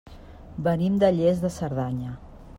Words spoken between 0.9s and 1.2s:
de